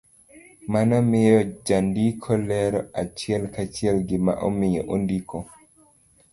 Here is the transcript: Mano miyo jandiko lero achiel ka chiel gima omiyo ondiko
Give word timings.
Mano 0.71 0.97
miyo 1.09 1.39
jandiko 1.67 2.29
lero 2.49 2.79
achiel 3.01 3.43
ka 3.53 3.63
chiel 3.73 3.97
gima 4.07 4.33
omiyo 4.47 4.81
ondiko 4.93 5.37